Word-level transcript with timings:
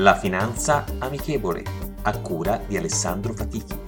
La 0.00 0.14
finanza 0.14 0.86
amichevole, 0.98 1.62
a 2.04 2.18
cura 2.20 2.56
di 2.66 2.74
Alessandro 2.78 3.34
Fatichi. 3.34 3.78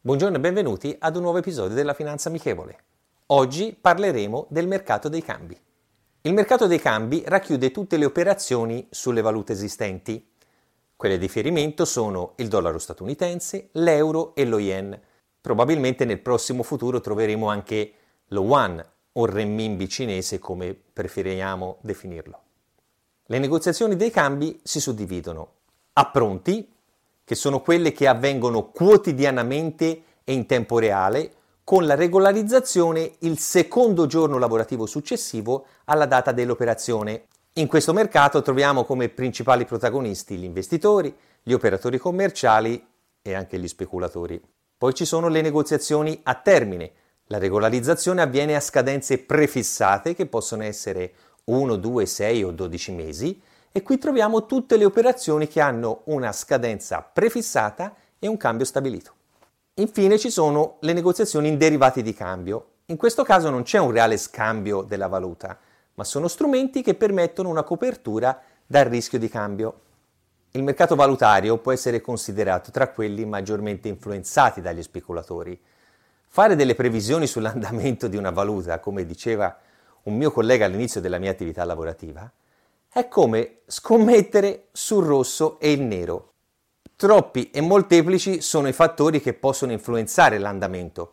Buongiorno 0.00 0.36
e 0.36 0.38
benvenuti 0.38 0.94
ad 0.96 1.16
un 1.16 1.22
nuovo 1.22 1.38
episodio 1.38 1.74
della 1.74 1.94
Finanza 1.94 2.28
Amichevole. 2.28 2.78
Oggi 3.26 3.76
parleremo 3.78 4.46
del 4.48 4.68
mercato 4.68 5.08
dei 5.08 5.22
cambi. 5.24 5.60
Il 6.22 6.34
mercato 6.34 6.68
dei 6.68 6.78
cambi 6.78 7.24
racchiude 7.26 7.72
tutte 7.72 7.96
le 7.96 8.04
operazioni 8.04 8.86
sulle 8.90 9.22
valute 9.22 9.54
esistenti 9.54 10.29
quelle 11.00 11.16
di 11.16 11.24
riferimento 11.24 11.86
sono 11.86 12.34
il 12.36 12.48
dollaro 12.48 12.78
statunitense, 12.78 13.70
l'euro 13.72 14.34
e 14.34 14.44
lo 14.44 14.58
yen. 14.58 15.00
Probabilmente 15.40 16.04
nel 16.04 16.20
prossimo 16.20 16.62
futuro 16.62 17.00
troveremo 17.00 17.48
anche 17.48 17.92
lo 18.26 18.42
yuan 18.42 18.86
o 19.12 19.24
renminbi 19.24 19.88
cinese 19.88 20.38
come 20.38 20.74
preferiamo 20.74 21.78
definirlo. 21.80 22.40
Le 23.24 23.38
negoziazioni 23.38 23.96
dei 23.96 24.10
cambi 24.10 24.60
si 24.62 24.78
suddividono 24.78 25.52
a 25.94 26.10
pronti, 26.10 26.70
che 27.24 27.34
sono 27.34 27.62
quelle 27.62 27.92
che 27.92 28.06
avvengono 28.06 28.68
quotidianamente 28.68 30.02
e 30.22 30.34
in 30.34 30.44
tempo 30.44 30.78
reale, 30.78 31.32
con 31.64 31.86
la 31.86 31.94
regolarizzazione 31.94 33.14
il 33.20 33.38
secondo 33.38 34.04
giorno 34.04 34.36
lavorativo 34.36 34.84
successivo 34.84 35.64
alla 35.86 36.04
data 36.04 36.32
dell'operazione 36.32 37.28
in 37.54 37.66
questo 37.66 37.92
mercato 37.92 38.42
troviamo 38.42 38.84
come 38.84 39.08
principali 39.08 39.64
protagonisti 39.64 40.36
gli 40.36 40.44
investitori, 40.44 41.12
gli 41.42 41.52
operatori 41.52 41.98
commerciali 41.98 42.86
e 43.20 43.34
anche 43.34 43.58
gli 43.58 43.66
speculatori. 43.66 44.40
Poi 44.78 44.94
ci 44.94 45.04
sono 45.04 45.26
le 45.26 45.40
negoziazioni 45.40 46.20
a 46.22 46.36
termine. 46.36 46.92
La 47.24 47.38
regolarizzazione 47.38 48.22
avviene 48.22 48.54
a 48.54 48.60
scadenze 48.60 49.18
prefissate 49.18 50.14
che 50.14 50.26
possono 50.26 50.62
essere 50.62 51.12
1, 51.44 51.74
2, 51.74 52.06
6 52.06 52.44
o 52.44 52.52
12 52.52 52.92
mesi 52.92 53.42
e 53.72 53.82
qui 53.82 53.98
troviamo 53.98 54.46
tutte 54.46 54.76
le 54.76 54.84
operazioni 54.84 55.48
che 55.48 55.60
hanno 55.60 56.02
una 56.04 56.30
scadenza 56.30 57.02
prefissata 57.02 57.96
e 58.20 58.28
un 58.28 58.36
cambio 58.36 58.64
stabilito. 58.64 59.12
Infine 59.74 60.18
ci 60.18 60.30
sono 60.30 60.76
le 60.80 60.92
negoziazioni 60.92 61.48
in 61.48 61.58
derivati 61.58 62.02
di 62.02 62.14
cambio. 62.14 62.66
In 62.86 62.96
questo 62.96 63.24
caso 63.24 63.50
non 63.50 63.64
c'è 63.64 63.78
un 63.78 63.90
reale 63.90 64.16
scambio 64.18 64.82
della 64.82 65.08
valuta, 65.08 65.58
ma 66.00 66.06
sono 66.06 66.28
strumenti 66.28 66.80
che 66.80 66.94
permettono 66.94 67.50
una 67.50 67.62
copertura 67.62 68.40
dal 68.66 68.86
rischio 68.86 69.18
di 69.18 69.28
cambio. 69.28 69.80
Il 70.52 70.62
mercato 70.62 70.94
valutario 70.94 71.58
può 71.58 71.72
essere 71.72 72.00
considerato 72.00 72.70
tra 72.70 72.88
quelli 72.88 73.26
maggiormente 73.26 73.86
influenzati 73.88 74.62
dagli 74.62 74.82
speculatori. 74.82 75.60
Fare 76.26 76.56
delle 76.56 76.74
previsioni 76.74 77.26
sull'andamento 77.26 78.08
di 78.08 78.16
una 78.16 78.30
valuta, 78.30 78.78
come 78.78 79.04
diceva 79.04 79.54
un 80.04 80.16
mio 80.16 80.30
collega 80.30 80.64
all'inizio 80.64 81.02
della 81.02 81.18
mia 81.18 81.32
attività 81.32 81.64
lavorativa, 81.64 82.32
è 82.88 83.06
come 83.06 83.58
scommettere 83.66 84.68
sul 84.72 85.04
rosso 85.04 85.60
e 85.60 85.70
il 85.70 85.82
nero. 85.82 86.32
Troppi 86.96 87.50
e 87.50 87.60
molteplici 87.60 88.40
sono 88.40 88.68
i 88.68 88.72
fattori 88.72 89.20
che 89.20 89.34
possono 89.34 89.72
influenzare 89.72 90.38
l'andamento. 90.38 91.12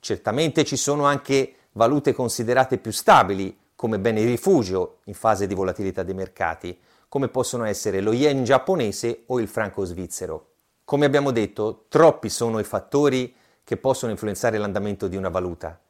Certamente 0.00 0.64
ci 0.64 0.76
sono 0.76 1.04
anche 1.04 1.54
valute 1.72 2.14
considerate 2.14 2.78
più 2.78 2.92
stabili, 2.92 3.60
come 3.82 3.98
bene 3.98 4.24
rifugio 4.24 4.98
in 5.06 5.14
fase 5.14 5.48
di 5.48 5.54
volatilità 5.54 6.04
dei 6.04 6.14
mercati, 6.14 6.78
come 7.08 7.26
possono 7.26 7.64
essere 7.64 8.00
lo 8.00 8.12
yen 8.12 8.44
giapponese 8.44 9.24
o 9.26 9.40
il 9.40 9.48
franco 9.48 9.84
svizzero. 9.84 10.50
Come 10.84 11.04
abbiamo 11.04 11.32
detto, 11.32 11.86
troppi 11.88 12.28
sono 12.28 12.60
i 12.60 12.64
fattori 12.64 13.34
che 13.64 13.76
possono 13.76 14.12
influenzare 14.12 14.56
l'andamento 14.56 15.08
di 15.08 15.16
una 15.16 15.30
valuta, 15.30 15.80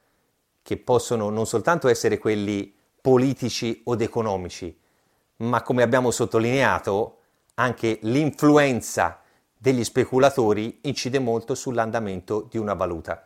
che 0.63 0.77
possono 0.77 1.29
non 1.29 1.45
soltanto 1.45 1.87
essere 1.87 2.17
quelli 2.17 2.75
politici 2.99 3.81
od 3.83 4.01
economici, 4.01 4.75
ma 5.35 5.61
come 5.61 5.83
abbiamo 5.83 6.09
sottolineato, 6.09 7.17
anche 7.53 7.99
l'influenza 8.01 9.19
degli 9.55 9.83
speculatori 9.83 10.79
incide 10.81 11.19
molto 11.19 11.53
sull'andamento 11.53 12.47
di 12.49 12.57
una 12.57 12.73
valuta. 12.73 13.23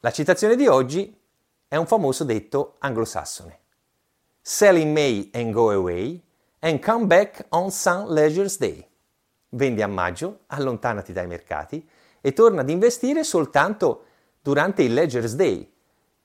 La 0.00 0.10
citazione 0.10 0.56
di 0.56 0.66
oggi 0.68 1.14
è 1.68 1.76
un 1.76 1.86
famoso 1.86 2.24
detto 2.24 2.76
anglosassone. 2.78 3.58
Sell 4.46 4.76
in 4.76 4.92
May 4.92 5.30
and 5.32 5.54
go 5.54 5.70
away 5.70 6.20
and 6.60 6.78
come 6.78 7.06
back 7.06 7.46
on 7.48 7.70
St. 7.70 8.10
Leisure's 8.10 8.58
Day. 8.58 8.86
Vendi 9.48 9.80
a 9.80 9.86
maggio, 9.86 10.40
allontanati 10.48 11.14
dai 11.14 11.26
mercati 11.26 11.88
e 12.20 12.34
torna 12.34 12.60
ad 12.60 12.68
investire 12.68 13.24
soltanto 13.24 14.04
durante 14.42 14.82
il 14.82 14.92
Leisure's 14.92 15.32
Day, 15.32 15.72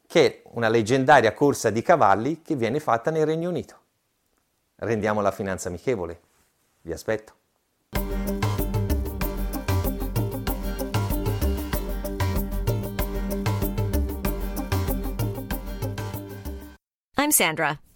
che 0.05 0.25
è 0.25 0.41
una 0.51 0.67
leggendaria 0.67 1.33
corsa 1.33 1.69
di 1.69 1.81
cavalli 1.81 2.41
che 2.41 2.55
viene 2.55 2.81
fatta 2.81 3.09
nel 3.09 3.25
Regno 3.25 3.47
Unito. 3.47 3.77
Rendiamo 4.75 5.21
la 5.21 5.31
finanza 5.31 5.69
amichevole. 5.69 6.19
Vi 6.81 6.91
aspetto. 6.91 7.37
I'm 17.15 17.31
Sandra, 17.31 17.77